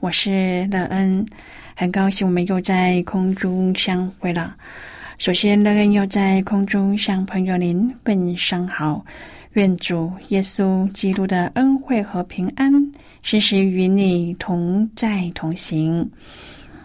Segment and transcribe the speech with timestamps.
[0.00, 1.26] 我是乐恩。
[1.74, 4.54] 很高兴我们又在空中相会了。
[5.18, 9.04] 首先，乐恩要在空中向朋友您问声好，
[9.54, 12.72] 愿主耶稣基督的恩惠和平安
[13.22, 16.08] 时时与你同在同行。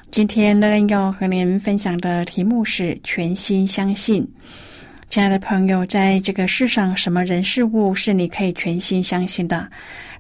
[0.10, 4.28] 今天，乐恩要和您分享的题目是全心相信。
[5.10, 9.70] 亲爱的朋友，在这个世上，什么人事物是你可以全心相信的？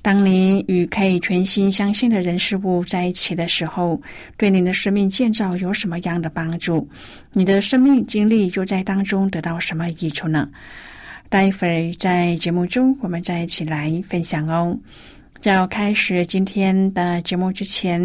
[0.03, 3.99] 当你与可以全心相信的人事物在一起的时候，
[4.35, 6.85] 对你的生命建造有什么样的帮助？
[7.31, 10.49] 你的生命经历就在当中得到什么益处呢？
[11.29, 14.77] 待会儿在节目中，我们再一起来分享哦。
[15.39, 18.01] 在要开始今天的节目之前，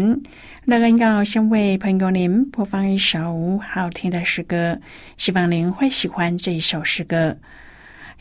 [0.63, 4.79] 乐恩要先为朋友您播放一首好听的诗歌，
[5.17, 7.35] 希望您会喜欢这一首诗歌。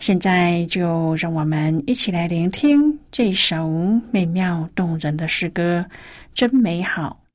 [0.00, 3.68] 现在就让我们一起来聆听这首
[4.12, 5.86] 美妙动人的诗歌，
[6.34, 7.27] 真美好。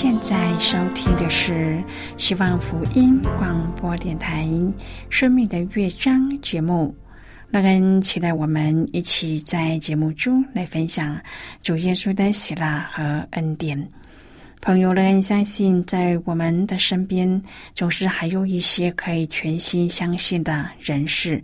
[0.00, 1.82] 现在收听的是
[2.16, 4.44] 希望福音广播电台
[5.10, 6.94] 《生命的乐章》节目。
[7.50, 11.20] 乐恩期待我们一起在节目中来分享
[11.62, 13.76] 主耶稣的喜乐和恩典。
[14.60, 17.42] 朋友，乐恩相信，在我们的身边
[17.74, 21.42] 总是还有一些可以全心相信的人事。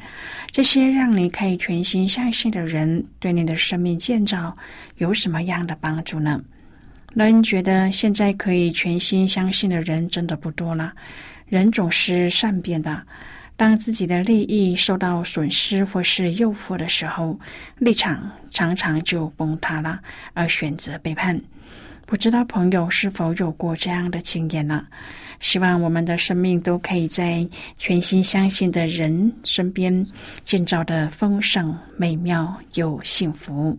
[0.52, 4.56] 这些让你可以全心相信的人，对你的生命建造
[4.98, 6.40] 有什么样的帮助呢？
[7.22, 10.92] 人觉得现在可以全心相信的人真的不多了。
[11.46, 13.02] 人总是善变的，
[13.56, 17.38] 当自己的利益受到损失或是诱惑的时候，
[17.78, 20.00] 立场常常就崩塌了，
[20.32, 21.40] 而选择背叛。
[22.06, 24.84] 不知道朋友是否有过这样的经验呢？
[25.40, 27.46] 希望我们的生命都可以在
[27.76, 30.04] 全心相信的人身边
[30.44, 33.78] 建造的丰盛、美妙又幸福。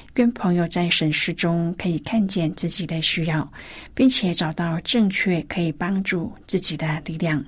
[0.15, 3.49] 愿朋友在审视中可以看见自己的需要，
[3.93, 7.43] 并且找到正确可以帮助自己的力量。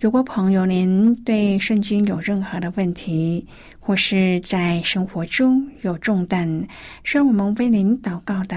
[0.00, 3.46] 如果朋友您对圣经有任何的问题，
[3.78, 6.66] 或是在生活中有重担
[7.04, 8.56] 需要我们为您祷告的，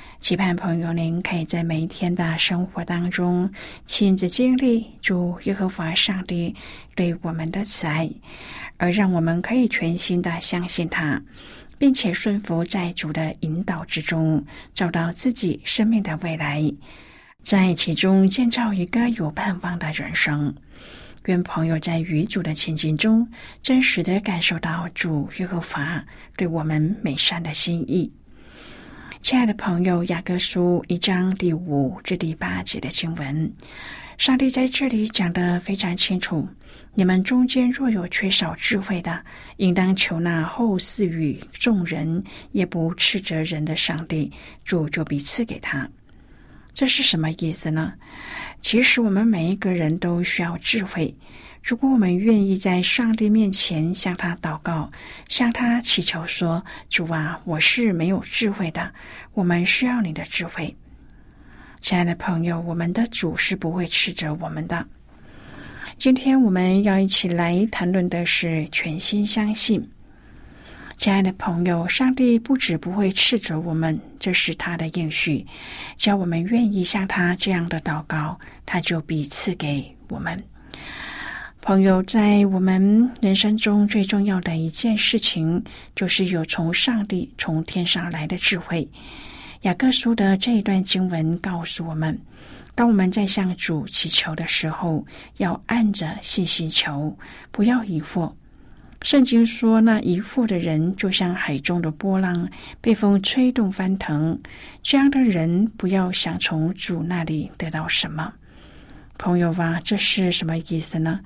[0.21, 3.51] 期盼朋友您可以在每一天的生活当中
[3.87, 6.55] 亲自经历主耶和华上帝
[6.95, 8.07] 对我们的慈爱，
[8.77, 11.19] 而让我们可以全心的相信他，
[11.79, 14.45] 并且顺服在主的引导之中，
[14.75, 16.71] 找到自己生命的未来，
[17.41, 20.53] 在其中建造一个有盼望的人生。
[21.25, 23.27] 愿朋友在与主的前进中，
[23.63, 26.05] 真实的感受到主耶和华
[26.37, 28.11] 对我们美善的心意。
[29.21, 33.53] 亲爱的朋友，雅各书一章第五至第八节的经文，
[34.17, 36.45] 上帝在这里讲的非常清楚：
[36.95, 39.23] 你们中间若有缺少智慧的，
[39.57, 42.21] 应当求那后世与众人
[42.51, 44.29] 也不斥责人的上帝，
[44.65, 45.87] 主就必赐给他。
[46.73, 47.93] 这是什么意思呢？
[48.61, 51.13] 其实我们每一个人都需要智慧。
[51.63, 54.91] 如果我们愿意在上帝面前向他祷告，
[55.29, 58.91] 向他祈求说：“主啊，我是没有智慧的，
[59.33, 60.75] 我们需要你的智慧。”
[61.81, 64.85] 亲爱的朋友，我们的主是不会斥责我们的。
[65.97, 69.87] 今天我们要一起来谈论的是全心相信。
[71.01, 75.43] 亲爱的朋友，上帝不止不会斥责我们，这是他的应许。
[75.97, 80.39] 只要我们愿意向他这样的祷告，他就必赐给我们。
[81.59, 85.63] 朋友，在我们人生中最重要的一件事情，
[85.95, 88.87] 就是有从上帝、从天上来的智慧。
[89.61, 92.15] 雅各书的这一段经文告诉我们：
[92.75, 95.03] 当我们在向主祈求的时候，
[95.37, 97.17] 要按着信心求，
[97.51, 98.31] 不要疑惑。
[99.01, 102.49] 圣经说，那疑惑的人就像海中的波浪，
[102.79, 104.39] 被风吹动翻腾。
[104.83, 108.31] 这样的人，不要想从主那里得到什么。
[109.17, 111.19] 朋友吧，这是什么意思呢？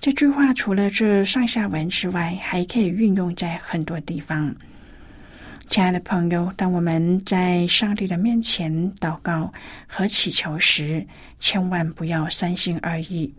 [0.00, 4.54] 这句话除了这上下文之外，还可以运用在很多地方。
[5.68, 9.52] 亲爱的朋友，当我们在上帝的面前祷告
[9.86, 11.06] 和祈求时，
[11.38, 13.32] 千万不要三心二意。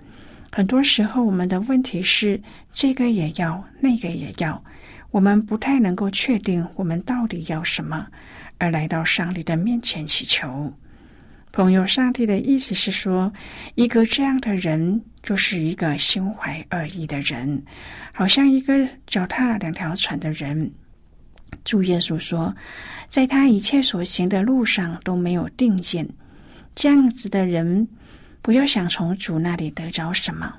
[0.52, 4.64] 很多时候，我们的问题是这个也要，那个也要，
[5.12, 8.08] 我们不太能够确定我们到底要什么，
[8.58, 10.74] 而来到上帝的面前祈求。
[11.52, 13.32] 朋友，上帝的意思是说，
[13.76, 17.64] 一个这样的人就是一个心怀二意的人，
[18.14, 20.72] 好像一个脚踏两条船的人。
[21.64, 22.54] 主耶稣说，
[23.08, 26.06] 在他一切所行的路上都没有定见。
[26.76, 27.88] 这样子的人，
[28.46, 30.54] 不要想从主那里得着什么。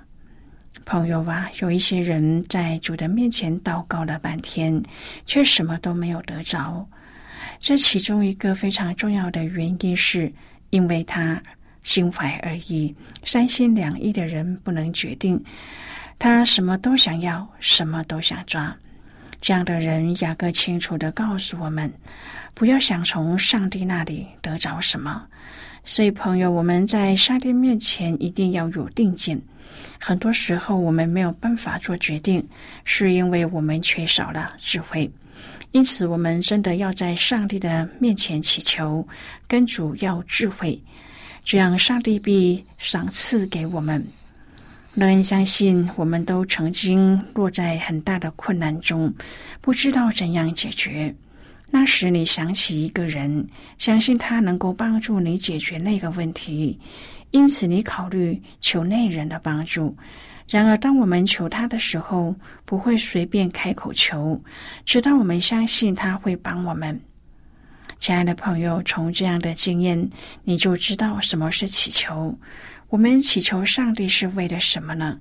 [0.85, 4.83] 朋友啊，有一些人在主的面前祷告了半天，
[5.25, 6.85] 却什么都没有得着。
[7.61, 10.33] 这其中一个非常重要的原因是。
[10.71, 11.41] 因为他
[11.85, 12.93] 心怀二意、
[13.25, 15.41] 三心两意的人不能决定，
[16.19, 18.77] 他什么都想要，什么都想抓。
[19.41, 21.91] 这样的人，雅各清楚的告诉我们：
[22.53, 25.25] 不要想从上帝那里得着什么。
[25.89, 29.41] 所以，朋友，我们在上帝面前一定要有定见。
[30.01, 32.45] 很多时候，我们没有办法做决定，
[32.85, 35.09] 是因为我们缺少了智慧。
[35.71, 39.07] 因此，我们真的要在上帝的面前祈求，
[39.47, 40.83] 跟主要智慧，
[41.45, 44.05] 这样上帝必赏赐给我们。
[44.95, 49.15] 乐恩相信，我们都曾经落在很大的困难中，
[49.61, 51.15] 不知道怎样解决。
[51.71, 53.47] 那时，你想起一个人，
[53.77, 56.79] 相信他能够帮助你解决那个问题，
[57.33, 59.97] 因此你考虑求那人的帮助。
[60.49, 64.41] 然而，当我们求他的时候，不会随便开口求，
[64.85, 67.01] 直到我们相信他会帮我们。
[67.99, 70.09] 亲爱的朋友，从这样的经验，
[70.45, 72.39] 你就知道什么是祈求。
[72.89, 75.19] 我们祈求上帝是为了什么呢？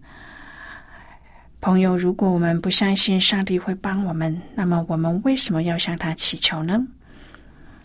[1.66, 6.86] 朋友，如果我们不相信上帝会帮我们，那么我们为什么要向他祈求呢？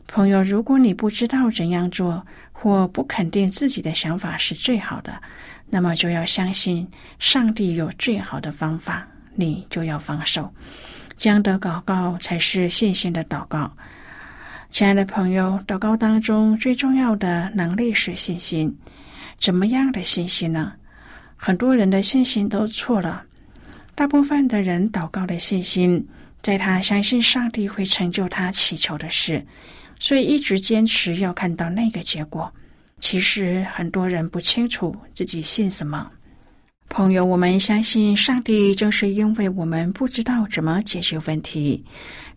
[0.06, 2.22] 朋友，如果你不知道怎样做，
[2.52, 5.18] 或不肯定自己的想法是最好的。
[5.70, 6.86] 那么就要相信
[7.18, 10.52] 上帝有最好的方法，你就要放手，
[11.16, 13.72] 这样的祷告才是信心的祷告。
[14.68, 18.76] 亲爱的朋友，祷告当中最重要的能力是信心。
[19.38, 20.70] 怎么样的信心呢？
[21.34, 23.24] 很多人的信心都错了。
[24.00, 26.02] 大部分的人祷告的信心，
[26.40, 29.44] 在他相信上帝会成就他祈求的事，
[29.98, 32.50] 所以一直坚持要看到那个结果。
[32.98, 36.10] 其实很多人不清楚自己信什么。
[36.88, 41.84] 朋友，我们相信上帝，正是因为我们不知道怎么解决问题，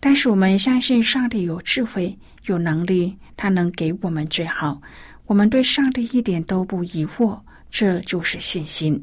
[0.01, 2.13] 但是我们相信上帝有智慧、
[2.45, 4.81] 有能力，他能给我们最好。
[5.27, 7.39] 我们对上帝一点都不疑惑，
[7.71, 9.01] 这就是信心。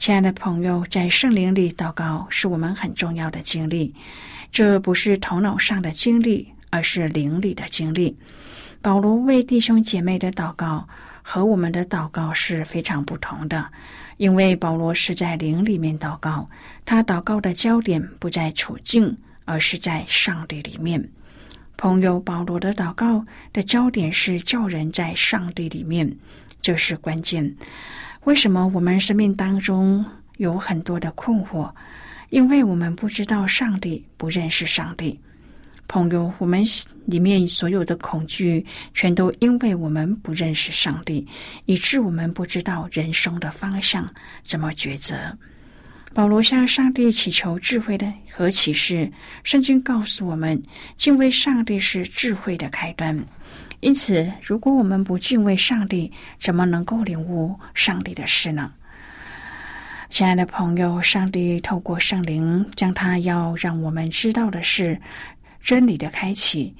[0.00, 3.94] 亲爱的朋友，在圣灵里祷告是我们很重要的经历，
[4.50, 8.16] 这不是头脑上的经历，而是灵里的经历。
[8.80, 10.88] 保罗为弟兄姐妹的祷告
[11.20, 13.66] 和我们的祷告是非常不同的。
[14.16, 16.48] 因为保罗是在灵里面祷告，
[16.86, 19.14] 他祷告的焦点不在处境，
[19.44, 21.10] 而是在上帝里面。
[21.76, 26.10] 朋友，保罗的祷告的焦点是叫人在上帝里面，
[26.62, 27.54] 这是关键。
[28.24, 30.04] 为什么我们生命当中
[30.36, 31.70] 有很多的困惑？
[32.28, 35.18] 因为我们不知道上帝，不认识上帝。
[35.88, 36.62] 朋友，我们
[37.06, 41.26] 里面所有的恐惧，全都因为我们不认识上帝，
[41.64, 44.08] 以致我们不知道人生的方向
[44.44, 45.16] 怎么抉择。
[46.12, 49.10] 保罗向上帝祈求智慧的和启示，
[49.42, 50.60] 圣经告诉我们，
[50.96, 53.18] 敬畏上帝是智慧的开端。
[53.80, 58.72] 因此，如果我们不敬畏上帝，怎么能够领悟上帝的事呢？
[60.08, 65.00] 亲爱的朋友，上帝透过圣灵，将他要让我们知道的是。
[65.62, 66.74] 真理的开启，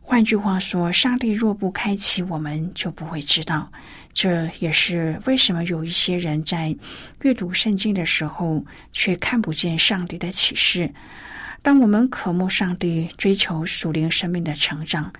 [0.00, 3.70] 换句话说，上帝若不开启，我们就不会知道。
[4.14, 6.74] 这也是为什么有一些人在
[7.20, 10.90] 阅读圣经的时候，却看不见上帝的启示。
[11.60, 15.12] 当我们渴慕上帝，追求属灵生命的成长，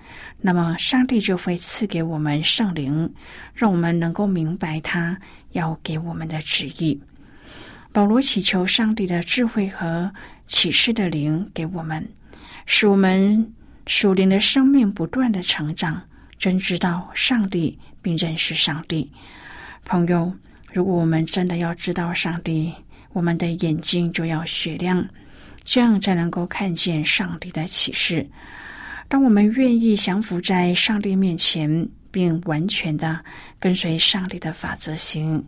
[0.47, 3.11] 那么上帝就会赐给我们圣灵，
[3.55, 5.19] 让我们能够明白他
[5.53, 7.01] 要给我们的旨意。
[7.91, 10.13] 保罗祈求上帝的智慧和
[10.45, 12.07] 启示的灵给我们。
[12.67, 13.51] 使我们
[13.87, 15.99] 属灵的生命不断的成长，
[16.37, 19.11] 真知道上帝并认识上帝。
[19.83, 20.31] 朋友，
[20.71, 22.71] 如果我们真的要知道上帝，
[23.13, 25.07] 我们的眼睛就要雪亮，
[25.63, 28.29] 这样才能够看见上帝的启示。
[29.07, 33.19] 当我们愿意降服在上帝面前，并完全的
[33.59, 35.43] 跟随上帝的法则行，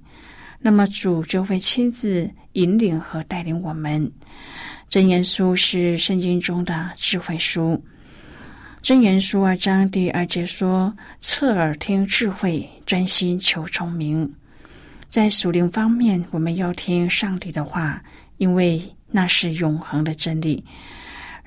[0.60, 4.12] 那么主就会亲自引领和带领我们。
[4.88, 7.84] 真言书是圣经中的智慧书。
[8.82, 14.34] 真言书二章第二节说：“侧耳听智慧，专心求聪明。”
[15.10, 18.02] 在属灵方面，我们要听上帝的话，
[18.38, 20.64] 因为那是永恒的真理。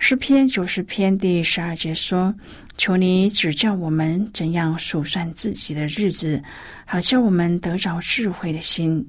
[0.02, 2.35] 诗篇九十篇第十二节说
[2.78, 6.42] ：“求你指教我们怎样数算自己的日子，
[6.87, 9.07] 好叫我们得着智慧的心。”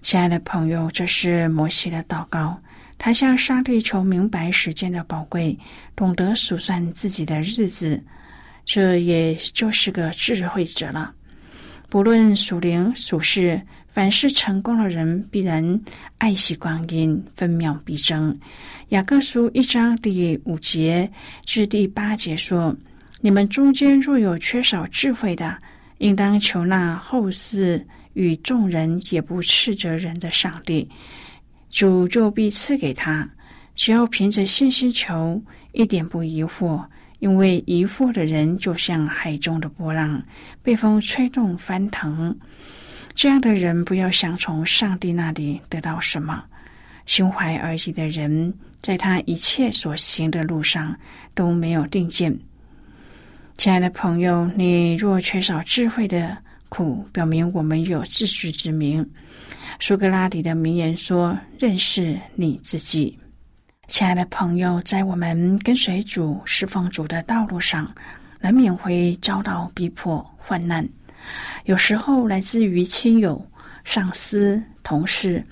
[0.00, 2.58] 亲爱的朋友，这是摩西的祷告。
[2.96, 5.56] 他向上帝求明白时间的宝贵，
[5.94, 8.02] 懂得数算自己的日子，
[8.64, 11.14] 这也就是个智慧者了。
[11.90, 13.60] 不论属灵属世，
[13.92, 15.80] 凡是成功的人，必然
[16.18, 18.38] 爱惜光阴，分秒必争。
[18.90, 21.10] 雅各书一章第五节
[21.44, 22.74] 至第八节说
[23.20, 25.58] ：“你们中间若有缺少智慧的，
[25.98, 30.88] 应当求那后世与众人也不斥责人的上帝。”
[31.68, 33.28] 主就必赐给他，
[33.74, 35.40] 只要凭着信心求，
[35.72, 36.84] 一点不疑惑。
[37.18, 40.22] 因为疑惑的人就像海中的波浪，
[40.62, 42.34] 被风吹动翻腾。
[43.14, 46.42] 这样的人不要想从上帝那里得到什么。
[47.06, 50.96] 心怀而已的人，在他一切所行的路上
[51.34, 52.36] 都没有定见。
[53.56, 56.36] 亲爱的朋友，你若缺少智慧的
[56.68, 59.04] 苦，表明我们有自知之明。
[59.80, 63.18] 苏格拉底的名言说：“认识你自己，
[63.86, 67.92] 亲爱的朋友，在我们跟随主、侍奉主的道路上，
[68.40, 70.88] 难免会遭到逼迫、患难。
[71.64, 73.44] 有时候来自于亲友、
[73.84, 75.42] 上司、同事；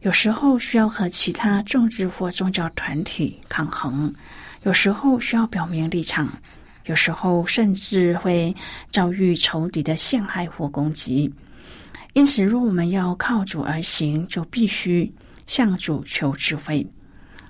[0.00, 4.10] 有时候需要和其他政治或宗教团体抗衡；
[4.62, 6.26] 有时候需要表明立场；
[6.86, 8.54] 有时候甚至会
[8.90, 11.32] 遭遇仇敌的陷害或攻击。”
[12.14, 15.10] 因此，若我们要靠主而行，就必须
[15.46, 16.86] 向主求智慧。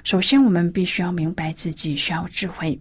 [0.04, 2.78] 首先，我们必须要明白自己需要智慧。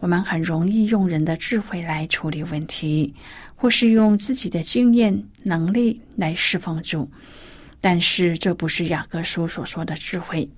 [0.00, 3.14] 我们很容易用人的智慧来处理问题，
[3.60, 7.10] 或是用自己的经验、能力来侍奉主。
[7.80, 10.48] 但是，这不是雅各书所说的智慧。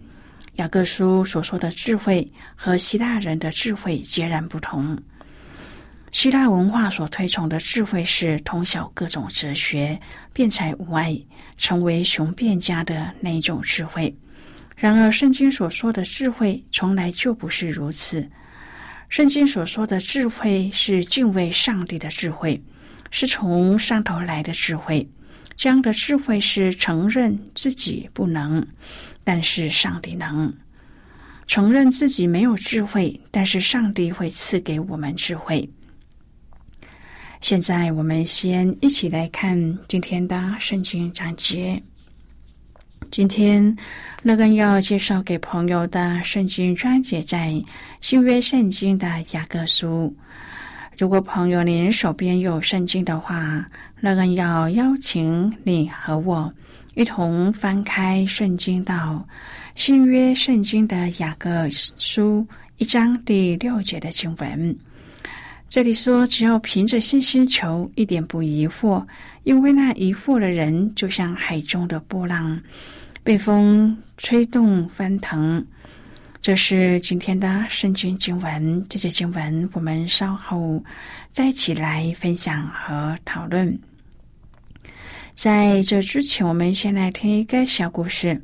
[0.57, 4.97] 雅各书所说的智慧和希腊人的智慧截然不同。
[6.13, 9.99] 希腊文化所推崇的智慧是通晓各种哲学、
[10.33, 11.19] 辩才无碍、
[11.57, 14.15] 成为雄辩家的那一种智慧。
[14.77, 18.29] 然而，圣经所说的智慧从来就不是如此。
[19.09, 22.61] 圣经所说的智慧是敬畏上帝的智慧，
[23.11, 25.09] 是从上头来的智慧。
[25.57, 28.67] 这样的智慧是承认自己不能，
[29.23, 30.51] 但是上帝能；
[31.47, 35.69] 承认自己没有智慧，但是上帝会赐给我们智慧。
[37.43, 41.83] 现在我们先一起来看今天的圣经章节。
[43.11, 43.77] 今天
[44.23, 47.63] 乐根要介绍给朋友的圣经章节在
[48.01, 50.15] 新约圣经的雅各书。
[51.01, 53.65] 如果朋友您手边有圣经的话，
[54.03, 56.53] 乐根要邀请你和我
[56.93, 59.27] 一同翻开圣经到
[59.75, 64.77] 新约圣经的雅各书一章第六节的经文。
[65.71, 69.03] 这里说，只要凭着信心求，一点不疑惑，
[69.45, 72.61] 因为那疑惑的人，就像海中的波浪，
[73.25, 75.65] 被风吹动翻腾。
[76.43, 78.83] 这是今天的圣经经文。
[78.89, 80.83] 这些经文，我们稍后
[81.33, 83.79] 再一起来分享和讨论。
[85.35, 88.43] 在这之前，我们先来听一个小故事。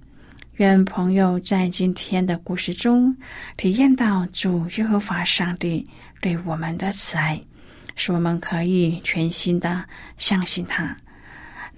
[0.57, 3.15] 愿朋友在今天的故事中
[3.57, 5.87] 体验到主耶和华上帝。
[6.21, 7.41] 对我们的慈爱，
[7.95, 9.85] 使我们可以全心的
[10.19, 10.97] 相信他。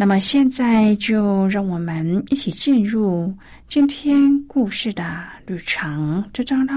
[0.00, 3.34] 那么现在就让我们一起进入
[3.66, 5.04] 今天故事的
[5.44, 6.72] 旅程之中喽。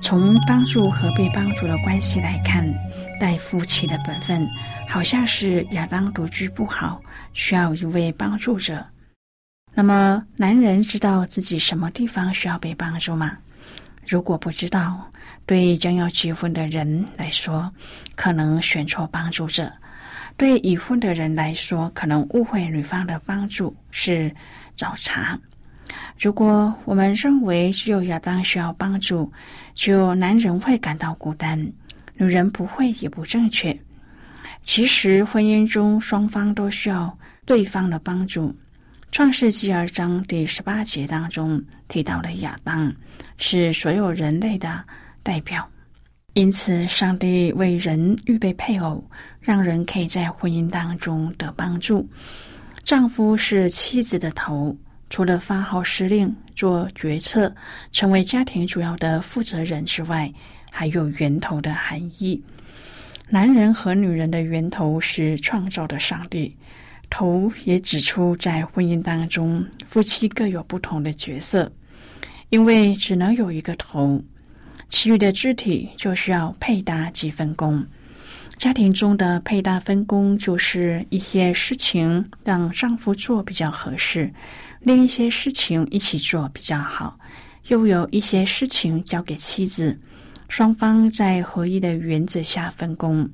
[0.00, 2.66] 从帮助和被帮助的关系来看，
[3.20, 4.48] 带夫妻的本分
[4.88, 6.98] 好像是亚当独居不好，
[7.34, 8.82] 需要一位帮助者。
[9.74, 13.36] 那么，男人知道自己什么地方需要被帮助吗？
[14.06, 15.10] 如果不知道，
[15.46, 17.70] 对将要结婚的人来说，
[18.14, 19.66] 可能选错帮助者；
[20.36, 24.34] 对已婚的人来说，可能误会女方的帮助是
[24.74, 25.38] 找茬。
[26.18, 29.30] 如果我们认为只有亚当需要帮助，
[29.74, 31.60] 只有男人会感到孤单，
[32.14, 33.78] 女人不会也不正确。
[34.62, 38.54] 其实，婚姻中双方都需要对方的帮助。
[39.10, 42.92] 创世纪二章第十八节当中提到了亚当
[43.36, 44.82] 是所有人类的
[45.24, 45.68] 代表，
[46.34, 49.02] 因此上帝为人预备配偶，
[49.40, 52.08] 让人可以在婚姻当中得帮助。
[52.84, 54.76] 丈夫是妻子的头，
[55.08, 57.52] 除了发号施令、做决策、
[57.90, 60.30] 成为家庭主要的负责人之外，
[60.70, 62.40] 还有源头的含义。
[63.30, 66.54] 男人和女人的源头是创造的上帝。
[67.08, 71.70] 头也指出，在婚姻当中，夫妻各有不同的角色，
[72.50, 74.20] 因为只能有一个头，
[74.94, 77.84] 其余的肢体就需要配搭及分工。
[78.56, 84.32] 家庭中的配搭分工，就是一些事情让丈夫做比较合适，
[84.82, 87.18] 另一些事情一起做比较好，
[87.66, 89.98] 又有一些事情交给妻子，
[90.48, 93.28] 双方在合一的原则下分工。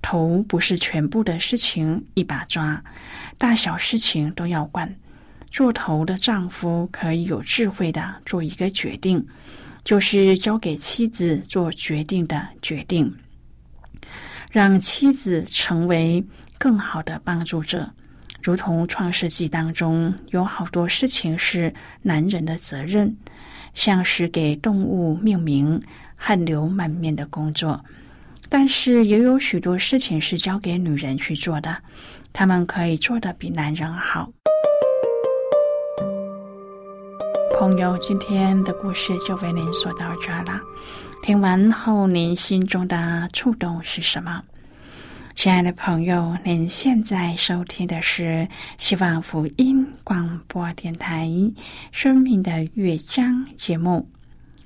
[0.00, 2.80] 头不是全部的事情一把抓，
[3.36, 4.94] 大小事情都要管。
[5.50, 9.26] 做头的丈夫可以有智慧的做一个决定，
[9.84, 13.14] 就是交给妻子做决定的决定，
[14.50, 16.24] 让妻子成为
[16.58, 17.90] 更好的帮助者。
[18.42, 23.16] 如同创世纪当中有好多事情是男人的责任，
[23.72, 25.80] 像是给动物命名、
[26.16, 27.84] 汗流满面的工作。
[28.48, 31.76] 但是也有许多事情是交给女人去做的，
[32.32, 34.30] 她们可以做的比男人好。
[37.62, 40.60] 朋友，今天的故事就为您说到这了。
[41.22, 44.42] 听完后，您心中的触动是什么？
[45.36, 48.48] 亲爱的朋友，您现在收听的是
[48.78, 51.28] 希望福音广播电台
[51.92, 54.08] 《生命的乐章》节目，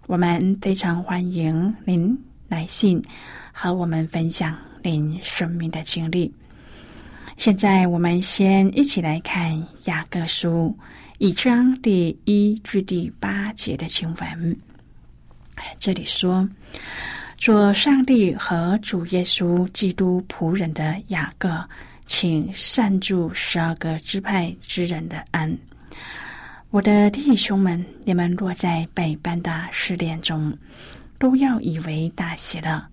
[0.06, 3.02] 我们非常欢迎您来信。
[3.52, 6.32] 和我们分享您生命的经历。
[7.36, 10.74] 现在，我们先一起来看雅各书
[11.18, 14.56] 一章第一至第八节的经文。
[15.78, 16.46] 这里说
[17.38, 21.66] ：“做上帝和主耶稣基督仆人的雅各，
[22.04, 25.56] 请善祝十二个支派之人的安。
[26.68, 30.54] 我的弟兄们，你们落在百般的试炼中，
[31.18, 32.86] 都要以为大喜乐。”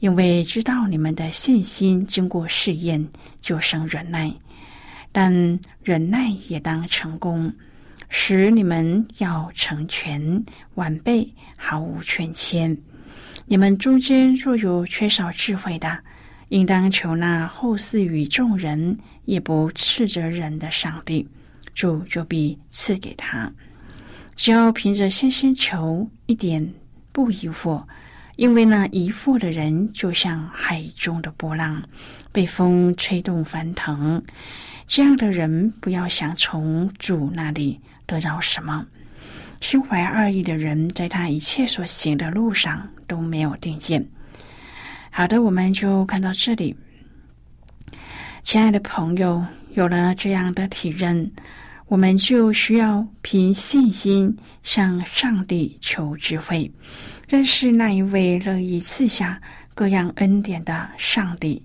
[0.00, 3.08] 因为知道你们的信心经过试验，
[3.40, 4.28] 就生忍耐；
[5.14, 7.54] 但忍耐也当成功，
[8.08, 10.42] 使你们要成全
[10.74, 12.76] 完备，毫无缺欠。
[13.46, 15.96] 你们中间若有缺少智慧的，
[16.48, 21.28] 应当求那后世与众人也不斥责人的上帝，
[21.74, 23.52] 主就必赐给他。
[24.34, 26.74] 只要凭着信心求，一点
[27.12, 27.84] 不疑惑。
[28.36, 31.82] 因为那疑惑的人，就像海中的波浪，
[32.32, 34.22] 被风吹动翻腾。
[34.86, 38.86] 这样的人，不要想从主那里得到什么。
[39.60, 44.06] 心怀二意的人，在他一切所行的路上都没有定见。
[45.10, 46.76] 好的，我们就看到这里。
[48.42, 49.42] 亲爱的朋友，
[49.74, 51.30] 有了这样的体认，
[51.86, 56.70] 我们就需要凭信心向上帝求智慧。
[57.28, 59.40] 认识那一位乐意赐下
[59.74, 61.62] 各样恩典的上帝，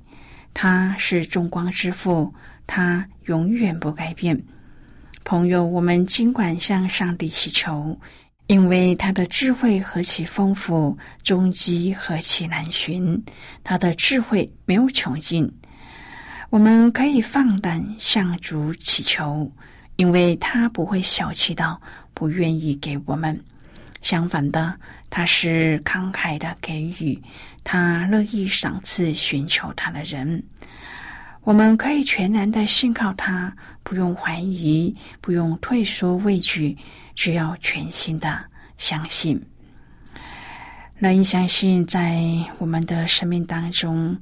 [0.54, 2.34] 他是众光之父，
[2.66, 4.42] 他永远不改变。
[5.26, 8.00] 朋友，我们尽管向上帝祈求，
[8.48, 13.22] 因为他的智慧何其丰富，终极何其难寻，
[13.64, 15.52] 他的智慧没有穷尽。
[16.50, 19.52] 我们可以放胆向主祈求，
[19.98, 21.80] 因为他不会小气到
[22.14, 23.40] 不愿意给我们。
[24.02, 24.74] 相反的，
[25.10, 27.22] 他是慷慨的给予，
[27.64, 30.44] 他乐意赏赐寻求他的人。
[31.42, 36.78] 我们可以全然的信靠他，不用怀疑，不用退缩畏惧，
[37.16, 38.46] 只要全心的
[38.78, 39.42] 相信。
[41.00, 42.22] 那你相信，在
[42.58, 44.16] 我们的生命当中，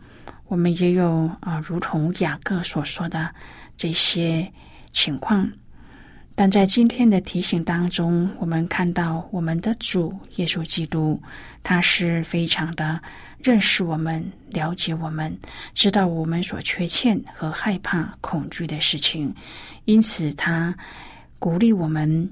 [0.48, 3.34] 我们也有啊，如同雅各所说的
[3.76, 4.50] 这些
[4.94, 5.52] 情况。
[6.40, 11.20] 但在今天的提醒当中，我们看到我们的主耶稣基督，
[11.64, 13.02] 他是非常的
[13.40, 15.36] 认识我们、了解我们，
[15.74, 19.34] 知道我们所缺欠和害怕、恐惧的事情，
[19.86, 20.78] 因此他
[21.40, 22.30] 鼓励我们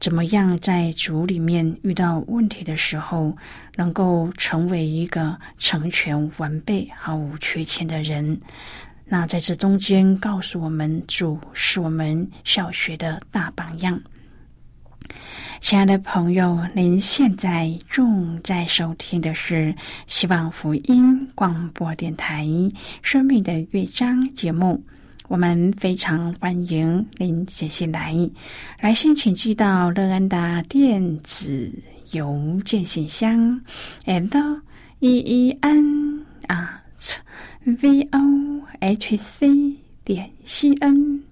[0.00, 3.36] 怎么样在主里面遇到问题的时候，
[3.76, 8.40] 能够成为一个成全完备、毫无缺欠的人。
[9.12, 14.00] 那在这中间，告诉我们主是我们小学的大榜样。
[15.60, 19.74] 亲爱的朋友，您现在正在收听的是
[20.06, 22.46] 希望福音广播电台
[23.02, 24.82] 《生命的乐章》节目。
[25.28, 28.16] 我们非常欢迎您写信来，
[28.80, 31.70] 来信请寄到乐安的电子
[32.12, 33.60] 邮件信箱
[34.06, 34.60] ，and
[35.00, 36.78] e e n 啊。
[37.64, 38.18] V o
[38.80, 41.22] h c 点 c n。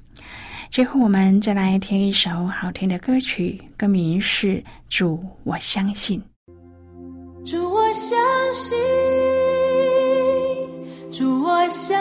[0.71, 4.55] 最后，我们再来听一首好听的歌曲，歌名是
[4.88, 6.23] 《主我相信》。
[7.45, 8.16] 主我相
[8.55, 8.79] 信，
[11.11, 11.99] 主我相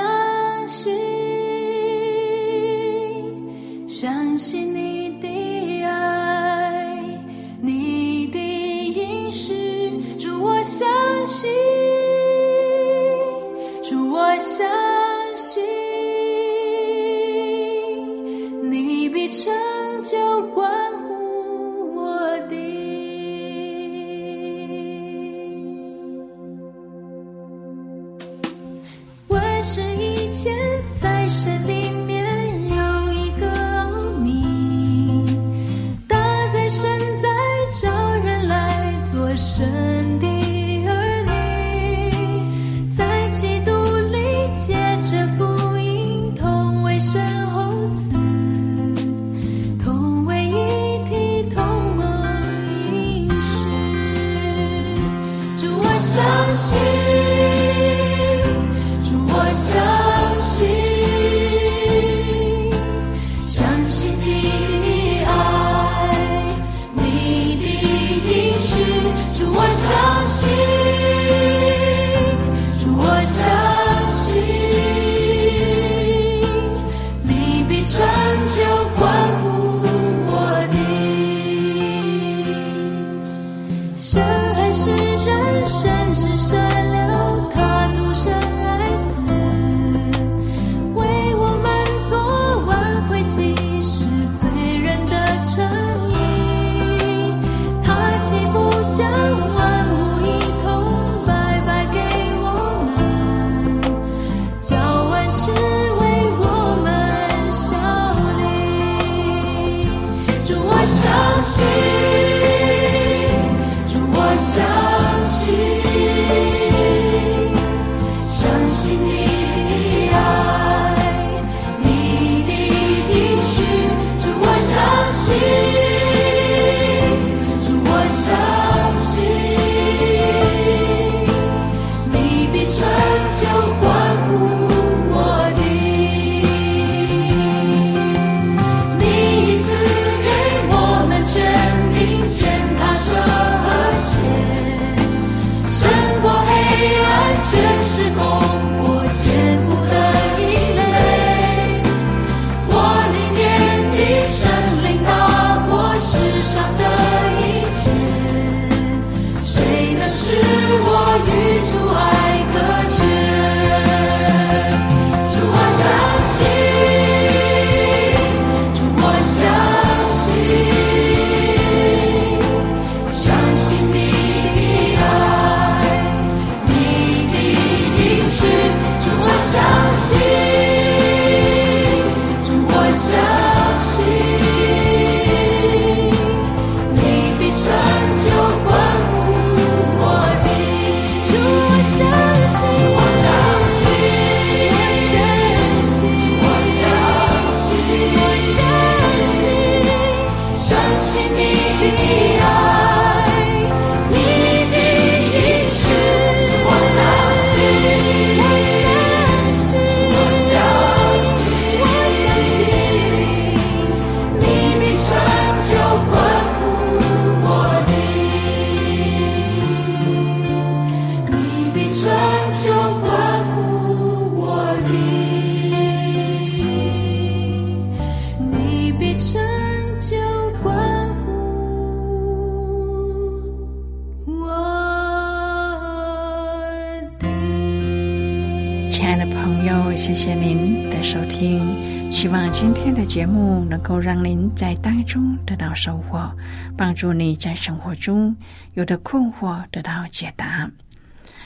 [242.59, 246.29] 今天的节目能够让您在当中得到收获，
[246.75, 248.35] 帮助你在生活中
[248.73, 250.69] 有的困惑得到解答，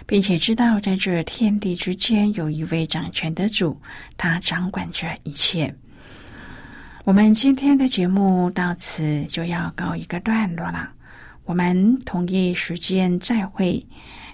[0.07, 3.79] 并且知道在这天地之间有一位掌权的主，
[4.17, 5.71] 他掌管着一切。
[7.03, 10.89] 我们今天的节目到此就要告一个段落了，
[11.45, 13.85] 我们同一时间再会。